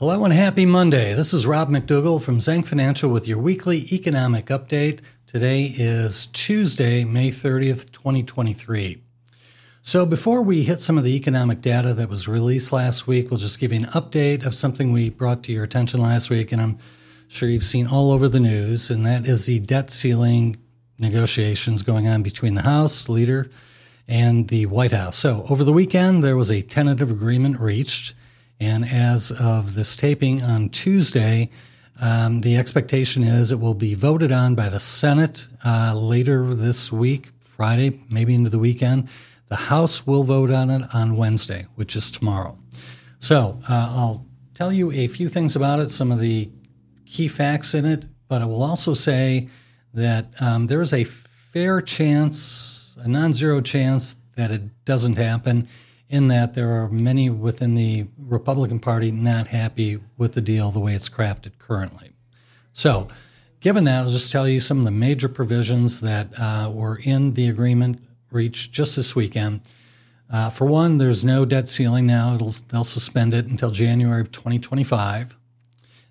Hello 0.00 0.24
and 0.24 0.32
happy 0.32 0.64
Monday. 0.64 1.12
This 1.12 1.34
is 1.34 1.44
Rob 1.44 1.70
McDougall 1.70 2.22
from 2.22 2.38
Zhang 2.38 2.64
Financial 2.64 3.10
with 3.10 3.26
your 3.26 3.38
weekly 3.38 3.78
economic 3.92 4.46
update. 4.46 5.00
Today 5.26 5.74
is 5.76 6.26
Tuesday, 6.26 7.02
May 7.02 7.30
30th, 7.30 7.90
2023. 7.90 9.02
So, 9.82 10.06
before 10.06 10.40
we 10.40 10.62
hit 10.62 10.80
some 10.80 10.98
of 10.98 11.02
the 11.02 11.16
economic 11.16 11.60
data 11.60 11.94
that 11.94 12.08
was 12.08 12.28
released 12.28 12.72
last 12.72 13.08
week, 13.08 13.28
we'll 13.28 13.40
just 13.40 13.58
give 13.58 13.72
you 13.72 13.80
an 13.80 13.86
update 13.86 14.46
of 14.46 14.54
something 14.54 14.92
we 14.92 15.10
brought 15.10 15.42
to 15.42 15.52
your 15.52 15.64
attention 15.64 16.00
last 16.00 16.30
week, 16.30 16.52
and 16.52 16.62
I'm 16.62 16.78
sure 17.26 17.48
you've 17.48 17.64
seen 17.64 17.88
all 17.88 18.12
over 18.12 18.28
the 18.28 18.38
news, 18.38 18.92
and 18.92 19.04
that 19.04 19.26
is 19.26 19.46
the 19.46 19.58
debt 19.58 19.90
ceiling 19.90 20.58
negotiations 20.96 21.82
going 21.82 22.06
on 22.06 22.22
between 22.22 22.54
the 22.54 22.62
House 22.62 23.08
leader 23.08 23.50
and 24.06 24.46
the 24.46 24.66
White 24.66 24.92
House. 24.92 25.16
So, 25.16 25.44
over 25.50 25.64
the 25.64 25.72
weekend, 25.72 26.22
there 26.22 26.36
was 26.36 26.52
a 26.52 26.62
tentative 26.62 27.10
agreement 27.10 27.58
reached. 27.58 28.14
And 28.60 28.84
as 28.84 29.30
of 29.30 29.74
this 29.74 29.96
taping 29.96 30.42
on 30.42 30.68
Tuesday, 30.70 31.50
um, 32.00 32.40
the 32.40 32.56
expectation 32.56 33.22
is 33.22 33.52
it 33.52 33.60
will 33.60 33.74
be 33.74 33.94
voted 33.94 34.32
on 34.32 34.54
by 34.54 34.68
the 34.68 34.80
Senate 34.80 35.48
uh, 35.64 35.94
later 35.94 36.54
this 36.54 36.92
week, 36.92 37.30
Friday, 37.40 38.00
maybe 38.10 38.34
into 38.34 38.50
the 38.50 38.58
weekend. 38.58 39.08
The 39.48 39.56
House 39.56 40.06
will 40.06 40.24
vote 40.24 40.50
on 40.50 40.70
it 40.70 40.82
on 40.92 41.16
Wednesday, 41.16 41.66
which 41.74 41.96
is 41.96 42.10
tomorrow. 42.10 42.58
So 43.18 43.60
uh, 43.68 43.92
I'll 43.96 44.26
tell 44.54 44.72
you 44.72 44.92
a 44.92 45.06
few 45.06 45.28
things 45.28 45.56
about 45.56 45.80
it, 45.80 45.90
some 45.90 46.12
of 46.12 46.18
the 46.18 46.50
key 47.06 47.28
facts 47.28 47.74
in 47.74 47.84
it, 47.84 48.06
but 48.28 48.42
I 48.42 48.44
will 48.44 48.62
also 48.62 48.94
say 48.94 49.48
that 49.94 50.26
um, 50.40 50.66
there 50.66 50.80
is 50.80 50.92
a 50.92 51.04
fair 51.04 51.80
chance, 51.80 52.96
a 52.98 53.08
non 53.08 53.32
zero 53.32 53.60
chance, 53.60 54.16
that 54.36 54.50
it 54.50 54.84
doesn't 54.84 55.16
happen 55.16 55.66
in 56.08 56.28
that 56.28 56.54
there 56.54 56.70
are 56.80 56.88
many 56.88 57.28
within 57.28 57.74
the 57.74 58.06
Republican 58.28 58.78
Party 58.78 59.10
not 59.10 59.48
happy 59.48 59.98
with 60.16 60.34
the 60.34 60.40
deal 60.40 60.70
the 60.70 60.80
way 60.80 60.94
it's 60.94 61.08
crafted 61.08 61.58
currently. 61.58 62.12
So, 62.72 63.08
given 63.60 63.84
that, 63.84 64.02
I'll 64.04 64.10
just 64.10 64.30
tell 64.30 64.46
you 64.46 64.60
some 64.60 64.78
of 64.78 64.84
the 64.84 64.90
major 64.90 65.28
provisions 65.28 66.00
that 66.02 66.28
uh, 66.38 66.70
were 66.72 66.96
in 67.02 67.32
the 67.32 67.48
agreement 67.48 68.00
reached 68.30 68.72
just 68.72 68.96
this 68.96 69.16
weekend. 69.16 69.62
Uh, 70.30 70.50
for 70.50 70.66
one, 70.66 70.98
there's 70.98 71.24
no 71.24 71.44
debt 71.44 71.68
ceiling 71.68 72.06
now. 72.06 72.34
It'll, 72.34 72.54
they'll 72.68 72.84
suspend 72.84 73.32
it 73.32 73.46
until 73.46 73.70
January 73.70 74.20
of 74.20 74.30
2025. 74.30 75.36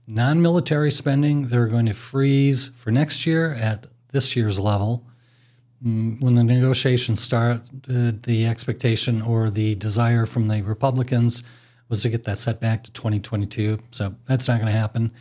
Non 0.07 0.41
military 0.41 0.89
spending, 0.89 1.47
they're 1.49 1.67
going 1.67 1.85
to 1.85 1.93
freeze 1.93 2.69
for 2.69 2.91
next 2.91 3.27
year 3.27 3.53
at 3.53 3.85
this 4.11 4.35
year's 4.35 4.59
level. 4.59 5.05
Mm, 5.85 6.19
when 6.21 6.35
the 6.35 6.43
negotiations 6.43 7.21
start, 7.21 7.61
uh, 7.89 8.11
the 8.23 8.47
expectation 8.47 9.21
or 9.21 9.51
the 9.51 9.75
desire 9.75 10.25
from 10.25 10.47
the 10.47 10.63
Republicans 10.63 11.43
was 11.89 12.01
to 12.03 12.09
get 12.09 12.23
that 12.25 12.37
set 12.37 12.59
back 12.59 12.83
to 12.83 12.91
2022. 12.91 13.79
So 13.91 14.15
that's 14.25 14.47
not 14.47 14.59
going 14.59 14.71
to 14.71 14.77
happen. 14.77 15.11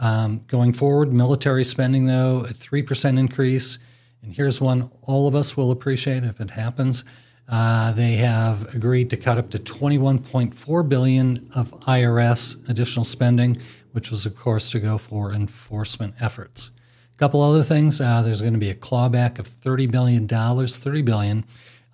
Um, 0.00 0.44
going 0.48 0.72
forward, 0.72 1.12
military 1.12 1.64
spending, 1.64 2.06
though, 2.06 2.40
a 2.40 2.48
3% 2.48 3.18
increase. 3.18 3.78
And 4.22 4.34
here's 4.34 4.60
one 4.60 4.90
all 5.02 5.28
of 5.28 5.34
us 5.34 5.56
will 5.56 5.70
appreciate 5.70 6.24
if 6.24 6.40
it 6.40 6.50
happens. 6.50 7.04
Uh, 7.48 7.92
they 7.92 8.14
have 8.14 8.74
agreed 8.74 9.10
to 9.10 9.16
cut 9.16 9.36
up 9.36 9.50
to 9.50 9.58
21.4 9.58 10.88
billion 10.88 11.50
of 11.54 11.70
IRS 11.82 12.68
additional 12.68 13.04
spending, 13.04 13.58
which 13.92 14.10
was, 14.10 14.24
of 14.24 14.34
course, 14.34 14.70
to 14.70 14.80
go 14.80 14.96
for 14.96 15.30
enforcement 15.30 16.14
efforts. 16.20 16.70
A 17.14 17.18
couple 17.18 17.42
other 17.42 17.62
things. 17.62 18.00
Uh, 18.00 18.22
there's 18.22 18.40
going 18.40 18.54
to 18.54 18.58
be 18.58 18.70
a 18.70 18.74
clawback 18.74 19.38
of 19.38 19.48
$30 19.48 19.90
billion, 19.90 20.26
30 20.26 21.02
billion 21.02 21.44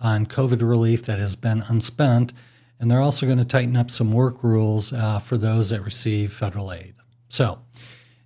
on 0.01 0.25
COVID 0.25 0.67
relief 0.67 1.05
that 1.05 1.19
has 1.19 1.37
been 1.37 1.63
unspent. 1.69 2.33
And 2.81 2.91
they're 2.91 3.01
also 3.01 3.27
going 3.27 3.39
to 3.39 3.45
tighten 3.45 3.77
up 3.77 3.91
some 3.91 4.11
work 4.11 4.43
rules 4.43 4.93
uh, 4.93 5.19
for 5.19 5.37
those 5.37 5.71
that 5.71 5.83
receive 5.83 6.33
federal 6.33 6.73
aid. 6.73 6.95
So, 7.29 7.59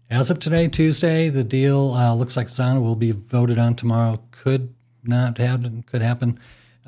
as 0.08 0.30
of 0.30 0.38
today, 0.38 0.68
Tuesday, 0.68 1.28
the 1.28 1.42
deal 1.42 1.92
uh, 1.92 2.14
looks 2.14 2.36
like 2.36 2.46
Zana 2.46 2.80
will 2.80 2.94
be 2.94 3.10
voted 3.10 3.58
on 3.58 3.74
tomorrow. 3.74 4.22
Could 4.30 4.72
not 5.02 5.38
happen, 5.38 5.82
could 5.82 6.02
happen. 6.02 6.38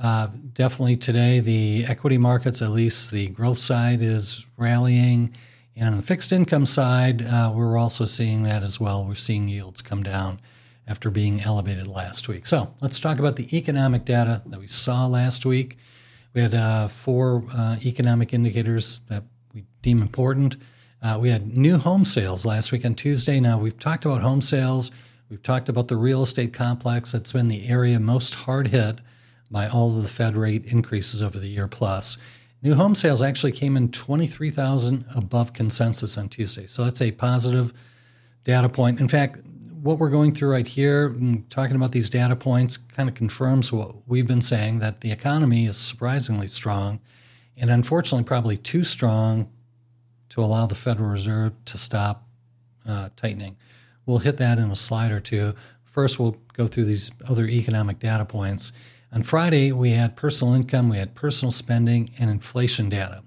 Uh, 0.01 0.29
definitely 0.53 0.95
today, 0.95 1.41
the 1.41 1.85
equity 1.87 2.19
markets, 2.19 2.63
at 2.63 2.71
least 2.71 3.11
the 3.11 3.29
growth 3.29 3.59
side, 3.59 4.01
is 4.01 4.47
rallying. 4.57 5.35
And 5.75 5.89
on 5.89 5.97
the 5.97 6.03
fixed 6.03 6.33
income 6.33 6.67
side, 6.67 7.23
uh, 7.23 7.53
we're 7.55 7.77
also 7.77 8.05
seeing 8.05 8.45
that 8.45 8.63
as 8.63 8.79
well. 8.79 9.05
We're 9.05 9.15
seeing 9.15 9.49
yields 9.49 9.83
come 9.83 10.03
down 10.03 10.41
after 10.87 11.11
being 11.11 11.41
elevated 11.41 11.87
last 11.87 12.29
week. 12.29 12.47
So 12.47 12.75
let's 12.81 13.01
talk 13.01 13.19
about 13.19 13.37
the 13.37 13.57
economic 13.57 14.05
data 14.05 14.43
that 14.47 14.61
we 14.61 14.69
saw 14.69 15.07
last 15.07 15.45
week. 15.45 15.77
We 16.37 16.43
had 16.43 16.55
uh, 16.55 16.89
four 16.89 17.45
uh, 17.51 17.79
economic 17.83 18.35
indicators 18.35 19.01
that 19.09 19.23
we 19.55 19.65
deem 19.81 20.03
important. 20.03 20.59
Uh, 21.03 21.17
we 21.19 21.31
had 21.31 21.57
new 21.57 21.79
home 21.79 22.05
sales 22.05 22.45
last 22.45 22.73
week 22.73 22.85
on 22.85 22.95
Tuesday. 22.95 23.41
Now, 23.41 23.59
we've 23.59 23.79
talked 23.79 24.05
about 24.05 24.21
home 24.21 24.43
sales. 24.43 24.91
We've 25.31 25.43
talked 25.43 25.71
about 25.71 25.89
the 25.89 25.97
real 25.97 26.21
estate 26.21 26.53
complex. 26.53 27.13
That's 27.13 27.33
been 27.33 27.49
the 27.49 27.67
area 27.67 27.99
most 27.99 28.35
hard 28.35 28.69
hit 28.69 28.99
by 29.51 29.67
all 29.67 29.97
of 29.97 30.03
the 30.03 30.11
Fed 30.11 30.37
rate 30.37 30.67
increases 30.67 31.23
over 31.23 31.39
the 31.39 31.49
year 31.49 31.69
plus. 31.69 32.19
New 32.63 32.75
home 32.75 32.95
sales 32.95 33.23
actually 33.23 33.53
came 33.53 33.75
in 33.75 33.91
23,000 33.91 35.07
above 35.15 35.55
consensus 35.55 36.19
on 36.19 36.29
Tuesday. 36.29 36.67
So 36.67 36.85
that's 36.85 37.01
a 37.01 37.13
positive 37.13 37.73
data 38.45 38.69
point. 38.69 39.01
In 39.01 39.09
fact, 39.09 39.39
what 39.87 40.01
we're 40.01 40.11
going 40.11 40.33
through 40.33 40.51
right 40.51 40.67
here, 40.67 41.15
talking 41.49 41.77
about 41.77 41.93
these 41.93 42.11
data 42.11 42.35
points, 42.35 42.77
kind 42.77 43.09
of 43.09 43.15
confirms 43.15 43.73
what 43.73 43.95
we've 44.09 44.27
been 44.27 44.43
saying 44.43 44.81
that 44.81 45.01
the 45.01 45.13
economy 45.13 45.65
is 45.65 45.77
surprisingly 45.77 46.49
strong 46.49 46.99
and 47.57 47.71
unfortunately 47.71 48.25
probably 48.25 48.57
too 48.57 48.83
strong 48.83 49.49
to 50.29 50.43
allow 50.43 50.67
the 50.67 50.75
Federal 50.75 51.09
Reserve 51.09 51.53
to 51.67 51.79
stop 51.79 52.27
uh, 52.87 53.11
tightening. 53.15 53.57
We'll 54.05 54.19
hit 54.19 54.39
that 54.39 54.59
in 54.59 54.73
a 54.73 54.77
slide 54.77 55.13
or 55.13 55.21
two. 55.21 55.55
First, 55.85 56.19
we'll 56.19 56.37
go 56.53 56.67
through 56.67 56.87
these 56.87 57.13
other 57.27 57.47
economic 57.47 58.01
data 58.01 58.25
points. 58.25 58.73
On 59.13 59.23
Friday, 59.23 59.71
we 59.71 59.93
had 59.93 60.17
personal 60.17 60.53
income, 60.53 60.89
we 60.89 60.99
had 60.99 61.15
personal 61.15 61.53
spending, 61.53 62.11
and 62.19 62.29
inflation 62.29 62.89
data. 62.89 63.23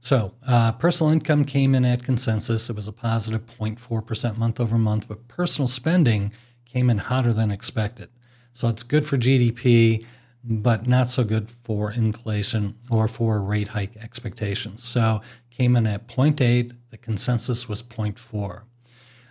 So, 0.00 0.34
uh, 0.46 0.72
personal 0.72 1.12
income 1.12 1.44
came 1.44 1.74
in 1.74 1.84
at 1.84 2.04
consensus. 2.04 2.70
It 2.70 2.76
was 2.76 2.86
a 2.88 2.92
positive 2.92 3.44
0.4% 3.46 4.36
month 4.36 4.60
over 4.60 4.78
month, 4.78 5.08
but 5.08 5.26
personal 5.28 5.66
spending 5.68 6.32
came 6.64 6.88
in 6.88 6.98
hotter 6.98 7.32
than 7.32 7.50
expected. 7.50 8.08
So, 8.52 8.68
it's 8.68 8.82
good 8.82 9.06
for 9.06 9.16
GDP, 9.16 10.04
but 10.44 10.86
not 10.86 11.08
so 11.08 11.24
good 11.24 11.50
for 11.50 11.90
inflation 11.90 12.76
or 12.88 13.08
for 13.08 13.42
rate 13.42 13.68
hike 13.68 13.96
expectations. 13.96 14.82
So, 14.84 15.20
came 15.50 15.74
in 15.74 15.86
at 15.86 16.06
0.8. 16.06 16.72
The 16.90 16.96
consensus 16.98 17.68
was 17.68 17.82
0.4. 17.82 18.62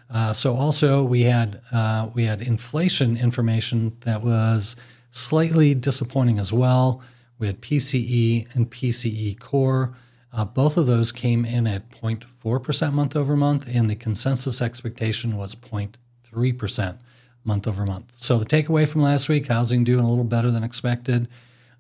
Uh, 0.10 0.34
so, 0.34 0.54
also 0.54 1.04
we 1.04 1.24
had 1.24 1.62
uh, 1.72 2.10
we 2.14 2.26
had 2.26 2.42
inflation 2.42 3.16
information 3.16 3.98
that 4.02 4.22
was 4.22 4.76
Slightly 5.18 5.74
disappointing 5.74 6.38
as 6.38 6.52
well. 6.52 7.02
We 7.40 7.48
had 7.48 7.62
PCE 7.62 8.54
and 8.54 8.70
PCE 8.70 9.40
core. 9.40 9.96
Uh, 10.38 10.46
both 10.46 10.78
of 10.78 10.86
those 10.86 11.12
came 11.12 11.44
in 11.44 11.66
at 11.66 11.90
0.4% 11.90 12.94
month 12.94 13.16
over 13.16 13.36
month, 13.36 13.68
and 13.68 13.90
the 13.90 13.96
consensus 13.96 14.62
expectation 14.62 15.36
was 15.36 15.56
0.3% 15.56 17.00
month 17.44 17.68
over 17.68 17.86
month. 17.88 18.14
So 18.16 18.38
the 18.38 18.46
takeaway 18.46 18.88
from 18.88 19.02
last 19.02 19.30
week 19.30 19.48
housing 19.48 19.84
doing 19.84 20.06
a 20.06 20.09
little 20.09 20.24
better 20.24 20.52
than 20.52 20.64
expected. 20.64 21.28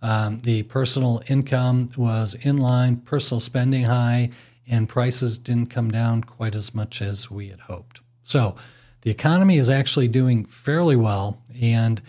Um, 0.01 0.39
the 0.41 0.63
personal 0.63 1.21
income 1.27 1.91
was 1.95 2.33
in 2.33 2.57
line, 2.57 2.97
personal 2.97 3.39
spending 3.39 3.83
high, 3.83 4.31
and 4.67 4.89
prices 4.89 5.37
didn't 5.37 5.67
come 5.67 5.91
down 5.91 6.23
quite 6.23 6.55
as 6.55 6.73
much 6.73 6.99
as 6.99 7.29
we 7.29 7.49
had 7.49 7.59
hoped. 7.61 8.01
So 8.23 8.55
the 9.01 9.11
economy 9.11 9.57
is 9.57 9.69
actually 9.69 10.07
doing 10.07 10.45
fairly 10.45 10.95
well. 10.95 11.43
And 11.61 12.01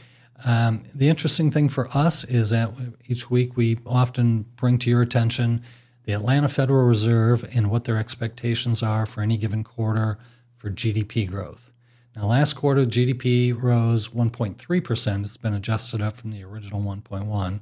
um, 0.47 0.85
the 0.95 1.11
interesting 1.11 1.51
thing 1.51 1.69
for 1.69 1.89
us 1.95 2.25
is 2.25 2.51
that 2.51 2.73
each 3.07 3.29
week 3.29 3.55
we 3.55 3.79
often 3.85 4.47
bring 4.57 4.79
to 4.79 4.89
your 4.89 5.03
attention 5.03 5.63
the 6.09 6.15
Atlanta 6.15 6.49
Federal 6.49 6.87
Reserve 6.87 7.45
and 7.53 7.71
what 7.71 7.85
their 7.85 7.99
expectations 7.99 8.83
are 8.83 9.05
for 9.05 9.21
any 9.21 9.37
given 9.37 9.63
quarter 9.63 10.17
for 10.57 10.71
GDP 10.71 11.29
growth. 11.29 11.71
Now, 12.17 12.25
last 12.25 12.55
quarter, 12.55 12.87
GDP 12.87 13.55
rose 13.55 14.09
1.3%. 14.09 15.21
It's 15.21 15.37
been 15.37 15.53
adjusted 15.53 16.01
up 16.01 16.17
from 16.17 16.33
the 16.33 16.43
original 16.45 16.81
1.1, 16.81 17.61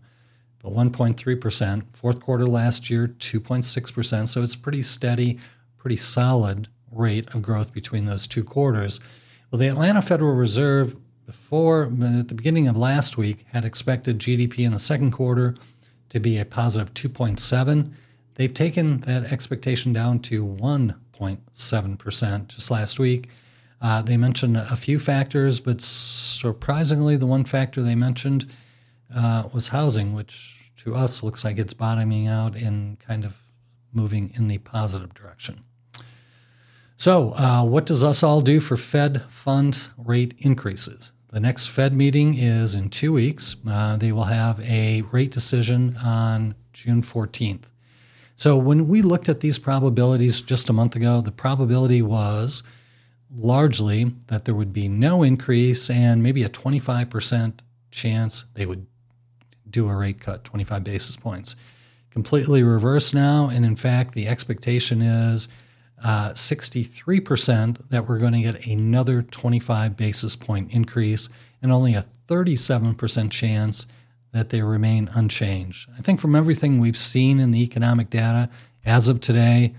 but 0.63 0.73
1.3%. 0.73 1.97
Fourth 1.97 2.21
quarter 2.21 2.47
last 2.47 2.89
year, 2.89 3.09
2.6%. 3.09 4.29
So 4.29 4.43
it's 4.45 4.55
pretty 4.55 4.83
steady, 4.83 5.41
pretty 5.77 5.97
solid 5.97 6.69
rate 6.93 7.27
of 7.35 7.43
growth 7.43 7.73
between 7.73 8.05
those 8.05 8.29
two 8.29 8.45
quarters. 8.45 9.01
Well, 9.51 9.59
the 9.59 9.67
Atlanta 9.67 10.03
Federal 10.03 10.37
Reserve 10.37 10.95
before 11.27 11.87
at 11.87 12.29
the 12.29 12.35
beginning 12.37 12.69
of 12.69 12.77
last 12.77 13.19
week 13.19 13.45
had 13.49 13.65
expected 13.65 14.21
GDP 14.21 14.61
in 14.61 14.73
the 14.73 14.79
second 14.79 15.11
quarter 15.11 15.57
to 16.11 16.21
be 16.21 16.39
a 16.39 16.45
positive 16.45 16.95
2.7. 16.95 17.91
They've 18.37 18.55
taken 18.55 19.01
that 19.01 19.25
expectation 19.25 19.93
down 19.93 20.21
to 20.21 20.47
1.7% 20.47 22.49
just 22.49 22.71
last 22.71 22.99
week. 22.99 23.29
Uh, 23.81 24.03
they 24.03 24.17
mentioned 24.17 24.57
a 24.57 24.77
few 24.77 24.99
factors, 24.99 25.61
but 25.61 25.81
surprisingly, 25.81 27.17
the 27.17 27.27
one 27.27 27.45
factor 27.45 27.83
they 27.83 27.95
mentioned 27.95 28.47
uh, 29.15 29.49
was 29.53 29.69
housing, 29.69 30.15
which 30.15 30.73
to 30.79 30.95
us 30.95 31.23
looks 31.23 31.45
like 31.45 31.59
it's 31.59 31.75
bottoming 31.75 32.27
out 32.27 32.57
and 32.57 32.99
kind 33.01 33.25
of 33.25 33.43
moving 33.93 34.33
in 34.35 34.49
the 34.49 34.59
positive 34.59 35.15
direction. 35.15 35.63
So, 36.97 37.33
uh, 37.33 37.65
what 37.65 37.85
does 37.85 38.03
us 38.03 38.23
all 38.23 38.41
do 38.41 38.61
for 38.61 38.77
Fed 38.77 39.23
funds 39.29 39.91
rate 39.99 40.35
increases? 40.39 41.13
The 41.29 41.41
next 41.41 41.67
Fed 41.67 41.95
meeting 41.95 42.39
is 42.39 42.75
in 42.75 42.89
two 42.89 43.13
weeks. 43.13 43.57
Uh, 43.69 43.97
they 43.97 44.13
will 44.13 44.25
have 44.25 44.59
a 44.61 45.03
rate 45.13 45.31
decision 45.31 45.99
on 45.99 46.55
June 46.73 47.03
14th. 47.03 47.65
So, 48.39 48.59
when 48.59 48.87
we 48.87 49.01
looked 49.01 49.31
at 49.31 49.41
these 49.41 49.59
probabilities 49.59 50.43
just 50.43 50.69
a 50.69 50.75
month 50.75 50.95
ago, 50.95 51.23
the 51.23 51.33
probability 51.33 52.03
was 52.03 52.63
largely 53.35 54.13
that 54.27 54.45
there 54.45 54.55
would 54.55 54.75
be 54.75 54.89
no 54.89 55.23
increase 55.23 55.89
and 55.89 56.23
maybe 56.23 56.43
a 56.43 56.49
25% 56.49 57.61
chance 57.91 58.45
they 58.55 58.67
would 58.67 58.87
do 59.69 59.89
a 59.89 59.97
rate 59.97 60.21
cut, 60.21 60.45
25 60.45 60.85
basis 60.85 61.17
points. 61.17 61.57
Completely 62.11 62.63
reversed 62.63 63.15
now, 63.15 63.49
and 63.49 63.65
in 63.65 63.75
fact, 63.75 64.15
the 64.15 64.29
expectation 64.29 65.01
is 65.01 65.49
uh, 66.05 66.31
63% 66.31 67.89
that 67.89 68.07
we're 68.07 68.19
going 68.19 68.35
to 68.35 68.43
get 68.43 68.67
another 68.67 69.23
25 69.23 69.97
basis 69.97 70.37
point 70.37 70.71
increase, 70.73 71.31
and 71.63 71.73
only 71.73 71.95
a 71.95 72.05
37% 72.29 73.31
chance 73.31 73.87
that 74.33 74.51
they 74.51 74.63
remain 74.63 75.11
unchanged. 75.13 75.89
I 75.99 76.03
think 76.03 76.21
from 76.21 76.37
everything 76.37 76.79
we've 76.79 76.97
seen 76.97 77.41
in 77.41 77.51
the 77.51 77.63
economic 77.63 78.11
data 78.11 78.51
as 78.85 79.09
of 79.09 79.21
today, 79.21 79.75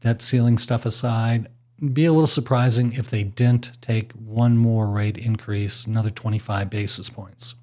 debt 0.00 0.22
ceiling 0.22 0.58
stuff 0.58 0.84
aside, 0.84 1.48
be 1.92 2.04
a 2.04 2.12
little 2.12 2.26
surprising 2.26 2.92
if 2.92 3.08
they 3.08 3.24
didn't 3.24 3.80
take 3.80 4.12
one 4.12 4.56
more 4.58 4.86
rate 4.86 5.16
increase, 5.16 5.86
another 5.86 6.10
25 6.10 6.68
basis 6.68 7.08
points. 7.08 7.54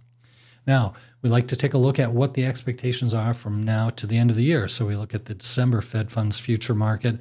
Now, 0.65 0.93
we 1.21 1.29
like 1.29 1.47
to 1.47 1.55
take 1.55 1.73
a 1.73 1.77
look 1.77 1.99
at 1.99 2.11
what 2.11 2.33
the 2.33 2.45
expectations 2.45 3.13
are 3.13 3.33
from 3.33 3.61
now 3.61 3.89
to 3.91 4.07
the 4.07 4.17
end 4.17 4.29
of 4.29 4.35
the 4.35 4.43
year. 4.43 4.67
So 4.67 4.85
we 4.85 4.95
look 4.95 5.13
at 5.13 5.25
the 5.25 5.35
December 5.35 5.81
Fed 5.81 6.11
funds 6.11 6.39
future 6.39 6.75
market 6.75 7.19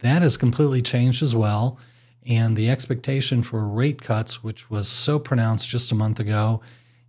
that 0.00 0.22
has 0.22 0.36
completely 0.36 0.82
changed 0.82 1.22
as 1.22 1.34
well. 1.34 1.78
And 2.26 2.56
the 2.56 2.70
expectation 2.70 3.42
for 3.42 3.66
rate 3.66 4.02
cuts, 4.02 4.42
which 4.42 4.70
was 4.70 4.88
so 4.88 5.18
pronounced 5.18 5.68
just 5.68 5.92
a 5.92 5.94
month 5.94 6.18
ago, 6.18 6.60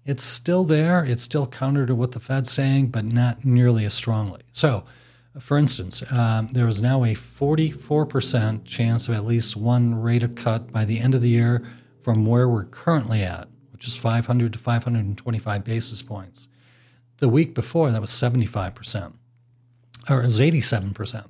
it's 0.07 0.24
still 0.24 0.63
there. 0.63 1.04
It's 1.04 1.21
still 1.21 1.45
counter 1.45 1.86
to 1.86 1.94
what 1.94 2.13
the 2.13 2.21
Fed's 2.21 2.50
saying, 2.50 2.88
but 2.88 3.04
not 3.04 3.44
nearly 3.44 3.83
as 3.83 3.94
strongly. 3.94 4.42
So, 4.54 4.86
for 5.38 5.57
instance, 5.57 6.01
uh, 6.01 6.48
there 6.50 6.68
is 6.68 6.81
now 6.81 7.04
a 7.04 7.13
44% 7.13 8.63
chance 8.63 9.09
of 9.09 9.15
at 9.15 9.25
least 9.25 9.57
one 9.57 10.01
rate 10.01 10.24
of 10.24 10.33
cut 10.33 10.71
by 10.71 10.86
the 10.86 11.00
end 11.00 11.13
of 11.13 11.21
the 11.21 11.30
year 11.30 11.68
from 12.00 12.25
where 12.25 12.48
we're 12.48 12.63
currently 12.63 13.21
at, 13.21 13.50
which 13.74 13.86
is 13.86 13.98
500 13.98 14.54
to 14.54 14.57
525 14.59 15.63
basis 15.65 16.01
points. 16.01 16.48
The 17.18 17.27
week 17.27 17.53
before, 17.53 17.92
that 17.92 18.00
was 18.00 18.12
75%, 18.12 19.13
or 20.10 20.21
it 20.21 20.25
was 20.25 20.39
87% 20.39 21.25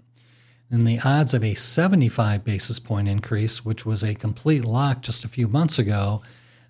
And 0.70 0.88
the 0.88 1.00
odds 1.04 1.34
of 1.34 1.44
a 1.44 1.56
75 1.56 2.44
basis 2.44 2.78
point 2.78 3.08
increase, 3.08 3.66
which 3.66 3.88
was 3.88 4.04
a 4.04 4.14
complete 4.14 4.66
lock 4.66 5.02
just 5.02 5.26
a 5.26 5.30
few 5.30 5.48
months 5.48 5.80
ago, 5.80 6.22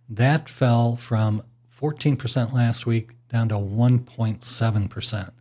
that 0.08 0.48
fell 0.48 0.96
from 0.96 1.44
14% 1.80 2.54
last 2.54 2.86
week 2.86 3.12
down 3.30 3.50
to 3.50 3.56
1.7%. 3.56 5.32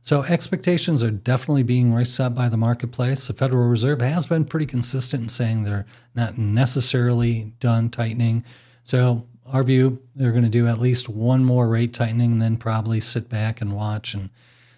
So 0.00 0.22
expectations 0.24 1.04
are 1.04 1.10
definitely 1.10 1.62
being 1.62 1.94
reset 1.94 2.34
by 2.34 2.48
the 2.48 2.56
marketplace. 2.56 3.28
The 3.28 3.34
Federal 3.34 3.68
Reserve 3.68 4.00
has 4.00 4.26
been 4.26 4.44
pretty 4.44 4.66
consistent 4.66 5.22
in 5.22 5.28
saying 5.28 5.62
they're 5.62 5.86
not 6.14 6.38
necessarily 6.38 7.52
done 7.60 7.88
tightening. 7.88 8.44
So 8.82 9.26
our 9.46 9.62
view, 9.62 10.02
they're 10.16 10.32
going 10.32 10.44
to 10.44 10.48
do 10.48 10.66
at 10.66 10.80
least 10.80 11.08
one 11.08 11.44
more 11.44 11.68
rate 11.68 11.92
tightening 11.92 12.32
and 12.32 12.42
then 12.42 12.56
probably 12.56 13.00
sit 13.00 13.28
back 13.28 13.60
and 13.60 13.72
watch 13.72 14.14
and 14.14 14.30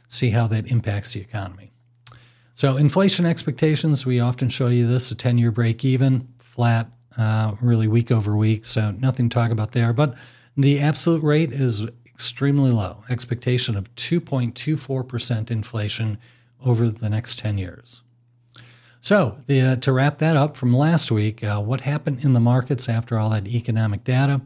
see 0.09 0.31
how 0.31 0.47
that 0.49 0.71
impacts 0.71 1.15
the 1.15 1.21
economy. 1.21 1.71
So, 2.57 2.77
inflation 2.77 3.27
expectations, 3.27 4.07
we 4.07 4.21
often 4.21 4.49
show 4.49 4.69
you 4.69 4.87
this 4.87 5.11
a 5.11 5.17
10 5.17 5.39
year 5.39 5.51
break 5.51 5.85
even, 5.85 6.29
flat, 6.39 6.89
uh, 7.17 7.55
really 7.61 7.89
week 7.89 8.13
over 8.13 8.37
week. 8.37 8.65
So, 8.65 8.93
nothing 8.93 9.29
to 9.29 9.35
talk 9.35 9.51
about 9.51 9.73
there. 9.73 9.93
But 9.93 10.15
the 10.57 10.81
absolute 10.81 11.23
rate 11.23 11.53
is 11.53 11.87
extremely 12.07 12.71
low 12.71 13.05
expectation 13.09 13.77
of 13.77 13.93
2.24% 13.97 15.51
inflation 15.51 16.19
over 16.65 16.89
the 16.91 17.09
next 17.09 17.39
10 17.39 17.59
years. 17.59 18.03
So, 19.01 19.37
the, 19.47 19.61
uh, 19.61 19.77
to 19.77 19.93
wrap 19.93 20.19
that 20.19 20.37
up 20.37 20.57
from 20.57 20.75
last 20.75 21.11
week, 21.11 21.45
uh, 21.45 21.61
what 21.61 21.83
happened 21.83 22.25
in 22.25 22.33
the 22.33 22.41
markets 22.41 22.89
after 22.89 23.19
all 23.19 23.31
that 23.31 23.47
economic 23.47 24.03
data? 24.05 24.41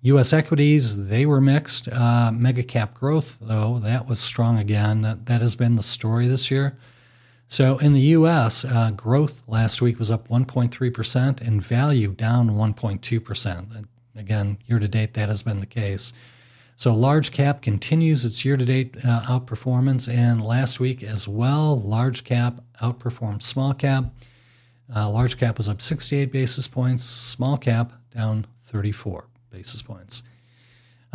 U.S. 0.00 0.32
equities, 0.32 1.06
they 1.06 1.24
were 1.24 1.40
mixed. 1.40 1.88
Uh, 1.88 2.32
mega 2.32 2.64
cap 2.64 2.94
growth, 2.94 3.38
though, 3.40 3.78
that 3.78 4.08
was 4.08 4.18
strong 4.18 4.58
again. 4.58 5.02
That, 5.02 5.26
that 5.26 5.40
has 5.40 5.54
been 5.54 5.76
the 5.76 5.82
story 5.84 6.26
this 6.26 6.50
year. 6.50 6.76
So 7.46 7.78
in 7.78 7.92
the 7.92 8.00
US, 8.16 8.64
uh, 8.64 8.90
growth 8.90 9.42
last 9.46 9.82
week 9.82 9.98
was 9.98 10.10
up 10.10 10.26
1.3% 10.28 11.40
and 11.40 11.62
value 11.62 12.08
down 12.08 12.50
1.2%. 12.50 13.84
Again, 14.16 14.58
year 14.66 14.78
to 14.78 14.88
date, 14.88 15.14
that 15.14 15.28
has 15.28 15.42
been 15.42 15.60
the 15.60 15.66
case. 15.66 16.12
So 16.76 16.94
large 16.94 17.32
cap 17.32 17.62
continues 17.62 18.24
its 18.24 18.44
year 18.44 18.56
to 18.56 18.64
date 18.64 18.96
uh, 19.04 19.22
outperformance, 19.22 20.12
and 20.12 20.44
last 20.44 20.80
week 20.80 21.02
as 21.02 21.28
well, 21.28 21.80
large 21.80 22.24
cap 22.24 22.60
outperformed 22.82 23.42
small 23.42 23.74
cap. 23.74 24.06
Uh, 24.94 25.08
large 25.08 25.38
cap 25.38 25.56
was 25.56 25.68
up 25.68 25.80
68 25.80 26.32
basis 26.32 26.68
points, 26.68 27.04
small 27.04 27.56
cap 27.56 27.92
down 28.14 28.46
34 28.62 29.28
basis 29.50 29.82
points. 29.82 30.22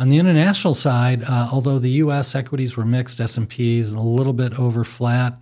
On 0.00 0.08
the 0.08 0.18
international 0.18 0.74
side, 0.74 1.24
uh, 1.24 1.48
although 1.52 1.78
the 1.78 1.90
U.S. 1.90 2.34
equities 2.34 2.76
were 2.76 2.84
mixed, 2.84 3.20
S&Ps 3.20 3.90
a 3.90 3.98
little 3.98 4.32
bit 4.32 4.58
over 4.58 4.84
flat. 4.84 5.34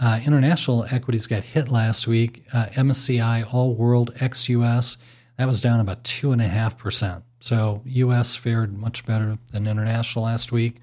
Uh, 0.00 0.20
international 0.24 0.86
equities 0.90 1.26
got 1.26 1.42
hit 1.42 1.68
last 1.68 2.06
week. 2.06 2.44
Uh, 2.52 2.66
MSCI 2.72 3.52
All 3.52 3.74
World 3.74 4.14
ex 4.18 4.48
US, 4.48 4.96
that 5.38 5.48
was 5.48 5.60
down 5.60 5.80
about 5.80 6.04
2.5%. 6.04 7.22
So 7.40 7.82
US 7.84 8.36
fared 8.36 8.76
much 8.76 9.06
better 9.06 9.38
than 9.52 9.66
international 9.66 10.26
last 10.26 10.52
week. 10.52 10.76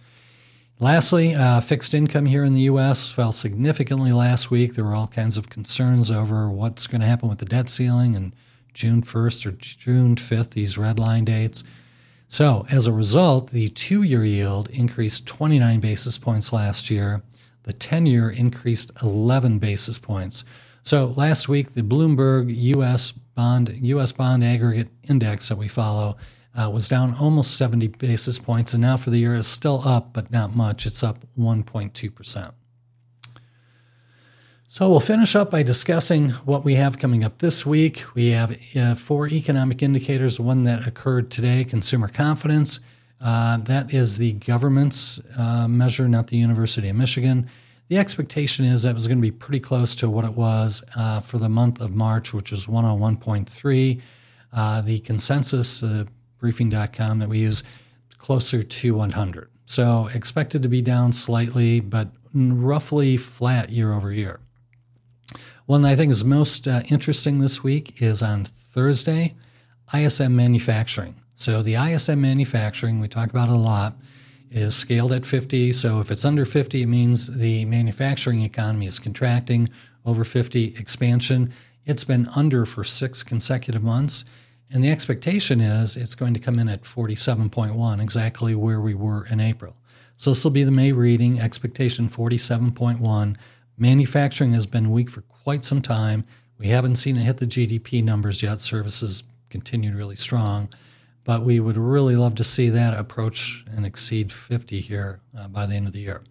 Lastly, 0.79 1.33
uh, 1.33 1.61
fixed 1.61 1.93
income 1.93 2.25
here 2.25 2.43
in 2.43 2.53
the 2.53 2.61
US 2.61 3.09
fell 3.09 3.31
significantly 3.31 4.11
last 4.11 4.49
week. 4.49 4.73
There 4.73 4.83
were 4.83 4.95
all 4.95 5.07
kinds 5.07 5.37
of 5.37 5.49
concerns 5.49 6.09
over 6.09 6.49
what's 6.49 6.87
going 6.87 7.01
to 7.01 7.07
happen 7.07 7.29
with 7.29 7.37
the 7.37 7.45
debt 7.45 7.69
ceiling 7.69 8.15
and 8.15 8.33
June 8.73 9.01
1st 9.01 9.45
or 9.45 9.51
June 9.51 10.15
5th, 10.15 10.49
these 10.49 10.77
red 10.77 10.99
line 10.99 11.25
dates. 11.25 11.63
So, 12.27 12.65
as 12.69 12.87
a 12.87 12.91
result, 12.91 13.51
the 13.51 13.69
two 13.69 14.01
year 14.01 14.25
yield 14.25 14.69
increased 14.71 15.27
29 15.27 15.79
basis 15.79 16.17
points 16.17 16.51
last 16.51 16.89
year 16.89 17.21
the 17.65 17.73
10 17.73 18.05
year 18.05 18.29
increased 18.29 18.91
11 19.01 19.59
basis 19.59 19.97
points. 19.99 20.45
So 20.83 21.13
last 21.17 21.49
week, 21.49 21.73
the 21.73 21.81
Bloomberg 21.81 22.55
U.S. 22.55 23.13
bond 23.35 23.77
U.S. 23.81 24.11
bond 24.11 24.43
aggregate 24.43 24.89
index 25.03 25.49
that 25.49 25.57
we 25.57 25.67
follow 25.67 26.17
uh, 26.57 26.69
was 26.69 26.87
down 26.87 27.15
almost 27.19 27.57
70 27.57 27.87
basis 27.87 28.39
points, 28.39 28.73
and 28.73 28.81
now 28.81 28.97
for 28.97 29.09
the 29.09 29.17
year 29.17 29.35
is 29.35 29.47
still 29.47 29.81
up, 29.85 30.13
but 30.13 30.31
not 30.31 30.55
much. 30.55 30.85
It's 30.85 31.03
up 31.03 31.19
1.2 31.37 32.15
percent. 32.15 32.53
So 34.67 34.89
we'll 34.89 34.99
finish 34.99 35.35
up 35.35 35.51
by 35.51 35.63
discussing 35.63 36.29
what 36.29 36.65
we 36.65 36.75
have 36.75 36.97
coming 36.97 37.23
up 37.23 37.37
this 37.37 37.65
week. 37.65 38.03
We 38.13 38.31
have 38.31 38.57
uh, 38.75 38.95
four 38.95 39.27
economic 39.27 39.81
indicators. 39.83 40.39
One 40.39 40.63
that 40.63 40.87
occurred 40.87 41.29
today: 41.29 41.63
consumer 41.63 42.07
confidence. 42.07 42.79
Uh, 43.21 43.57
that 43.57 43.93
is 43.93 44.17
the 44.17 44.33
government's 44.33 45.21
uh, 45.37 45.67
measure, 45.67 46.07
not 46.07 46.27
the 46.27 46.37
University 46.37 46.89
of 46.89 46.95
Michigan. 46.95 47.49
The 47.87 47.97
expectation 47.97 48.65
is 48.65 48.83
that 48.83 48.91
it 48.91 48.93
was 48.93 49.07
going 49.07 49.19
to 49.19 49.21
be 49.21 49.31
pretty 49.31 49.59
close 49.59 49.93
to 49.95 50.09
what 50.09 50.25
it 50.25 50.33
was 50.33 50.83
uh, 50.95 51.19
for 51.19 51.37
the 51.37 51.49
month 51.49 51.79
of 51.79 51.93
March, 51.93 52.33
which 52.33 52.51
was 52.51 52.65
101.3. 52.65 54.01
Uh, 54.51 54.81
the 54.81 54.99
consensus, 54.99 55.83
uh, 55.83 56.05
briefing.com 56.39 57.19
that 57.19 57.29
we 57.29 57.39
use, 57.39 57.63
closer 58.17 58.63
to 58.63 58.95
100. 58.95 59.49
So 59.65 60.09
expected 60.13 60.63
to 60.63 60.69
be 60.69 60.81
down 60.81 61.11
slightly, 61.11 61.79
but 61.79 62.09
roughly 62.33 63.17
flat 63.17 63.69
year 63.69 63.93
over 63.93 64.11
year. 64.11 64.39
One 65.65 65.81
that 65.83 65.89
I 65.89 65.95
think 65.95 66.11
is 66.11 66.23
most 66.23 66.67
uh, 66.67 66.81
interesting 66.89 67.39
this 67.39 67.63
week 67.63 68.01
is 68.01 68.21
on 68.21 68.45
Thursday, 68.45 69.35
ISM 69.93 70.35
manufacturing. 70.35 71.15
So 71.33 71.61
the 71.61 71.75
ISM 71.75 72.21
manufacturing, 72.21 72.99
we 72.99 73.07
talk 73.07 73.29
about 73.29 73.49
a 73.49 73.55
lot, 73.55 73.95
is 74.51 74.75
scaled 74.75 75.11
at 75.11 75.25
50. 75.25 75.71
So 75.71 75.99
if 75.99 76.11
it's 76.11 76.25
under 76.25 76.45
50, 76.45 76.81
it 76.81 76.87
means 76.87 77.35
the 77.35 77.65
manufacturing 77.65 78.41
economy 78.41 78.85
is 78.85 78.99
contracting. 78.99 79.69
Over 80.05 80.23
50, 80.23 80.75
expansion. 80.77 81.51
It's 81.85 82.03
been 82.03 82.27
under 82.35 82.65
for 82.65 82.83
six 82.83 83.23
consecutive 83.23 83.83
months. 83.83 84.25
And 84.71 84.83
the 84.83 84.89
expectation 84.89 85.61
is 85.61 85.95
it's 85.95 86.15
going 86.15 86.33
to 86.33 86.39
come 86.39 86.59
in 86.59 86.67
at 86.67 86.83
47.1, 86.83 88.01
exactly 88.01 88.55
where 88.55 88.81
we 88.81 88.93
were 88.93 89.25
in 89.25 89.39
April. 89.39 89.75
So 90.17 90.31
this 90.31 90.43
will 90.43 90.51
be 90.51 90.63
the 90.63 90.71
May 90.71 90.91
reading, 90.91 91.39
expectation 91.39 92.09
47.1. 92.09 93.37
Manufacturing 93.77 94.53
has 94.53 94.65
been 94.65 94.91
weak 94.91 95.09
for 95.09 95.21
quite 95.21 95.65
some 95.65 95.81
time. 95.81 96.25
We 96.57 96.67
haven't 96.67 96.95
seen 96.95 97.17
it 97.17 97.23
hit 97.23 97.37
the 97.37 97.45
GDP 97.45 98.03
numbers 98.03 98.41
yet. 98.41 98.61
Services 98.61 99.23
continued 99.49 99.95
really 99.95 100.15
strong 100.15 100.69
but 101.25 101.43
we 101.43 101.59
would 101.59 101.75
really 101.75 102.15
love 102.15 102.35
to 102.35 102.43
see 102.43 102.69
that 102.69 102.97
approach 102.97 103.65
and 103.69 103.85
exceed 103.85 104.31
50 104.31 104.79
here 104.79 105.19
uh, 105.37 105.47
by 105.49 105.65
the 105.65 105.75
end 105.75 105.87
of 105.87 105.93
the 105.93 105.99
year. 105.99 106.21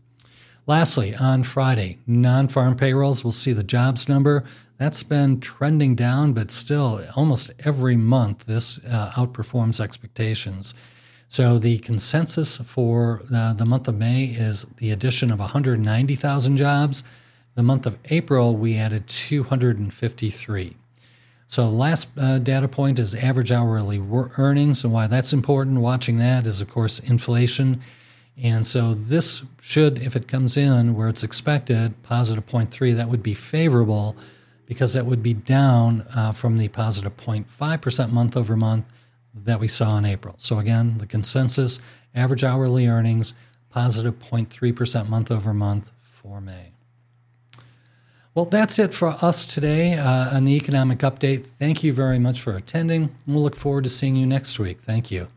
Lastly, 0.66 1.14
on 1.14 1.42
Friday, 1.42 1.98
non 2.06 2.48
farm 2.48 2.76
payrolls, 2.76 3.22
we'll 3.22 3.32
see 3.32 3.52
the 3.52 3.62
jobs 3.62 4.08
number. 4.08 4.44
That's 4.78 5.02
been 5.02 5.40
trending 5.40 5.94
down, 5.94 6.32
but 6.32 6.50
still, 6.50 7.04
almost 7.14 7.50
every 7.58 7.96
month, 7.96 8.46
this 8.46 8.80
uh, 8.86 9.10
outperforms 9.14 9.78
expectations. 9.78 10.74
So 11.28 11.58
the 11.58 11.78
consensus 11.78 12.56
for 12.58 13.22
uh, 13.32 13.52
the 13.52 13.66
month 13.66 13.88
of 13.88 13.96
May 13.96 14.24
is 14.24 14.64
the 14.76 14.90
addition 14.90 15.30
of 15.30 15.38
190,000 15.38 16.56
jobs. 16.56 17.04
The 17.56 17.62
month 17.62 17.86
of 17.86 17.98
April, 18.06 18.56
we 18.56 18.76
added 18.76 19.06
253. 19.06 20.76
So, 21.54 21.70
last 21.70 22.08
uh, 22.18 22.40
data 22.40 22.66
point 22.66 22.98
is 22.98 23.14
average 23.14 23.52
hourly 23.52 24.02
earnings. 24.38 24.82
And 24.82 24.92
why 24.92 25.06
that's 25.06 25.32
important, 25.32 25.78
watching 25.78 26.18
that 26.18 26.48
is, 26.48 26.60
of 26.60 26.68
course, 26.68 26.98
inflation. 26.98 27.80
And 28.36 28.66
so, 28.66 28.92
this 28.92 29.44
should, 29.60 30.02
if 30.02 30.16
it 30.16 30.26
comes 30.26 30.56
in 30.56 30.96
where 30.96 31.08
it's 31.08 31.22
expected, 31.22 32.02
positive 32.02 32.44
0.3, 32.44 32.96
that 32.96 33.08
would 33.08 33.22
be 33.22 33.34
favorable 33.34 34.16
because 34.66 34.94
that 34.94 35.06
would 35.06 35.22
be 35.22 35.32
down 35.32 36.04
uh, 36.12 36.32
from 36.32 36.58
the 36.58 36.66
positive 36.66 37.16
0.5% 37.16 38.10
month 38.10 38.36
over 38.36 38.56
month 38.56 38.86
that 39.32 39.60
we 39.60 39.68
saw 39.68 39.96
in 39.96 40.04
April. 40.04 40.34
So, 40.38 40.58
again, 40.58 40.98
the 40.98 41.06
consensus 41.06 41.78
average 42.16 42.42
hourly 42.42 42.88
earnings, 42.88 43.32
positive 43.70 44.18
0.3% 44.18 45.08
month 45.08 45.30
over 45.30 45.54
month 45.54 45.92
for 46.02 46.40
May. 46.40 46.73
Well, 48.34 48.46
that's 48.46 48.80
it 48.80 48.92
for 48.94 49.10
us 49.22 49.46
today 49.46 49.94
uh, 49.94 50.36
on 50.36 50.44
the 50.44 50.56
Economic 50.56 50.98
Update. 50.98 51.44
Thank 51.44 51.84
you 51.84 51.92
very 51.92 52.18
much 52.18 52.40
for 52.40 52.56
attending. 52.56 53.14
We'll 53.28 53.44
look 53.44 53.54
forward 53.54 53.84
to 53.84 53.90
seeing 53.90 54.16
you 54.16 54.26
next 54.26 54.58
week. 54.58 54.80
Thank 54.80 55.12
you. 55.12 55.28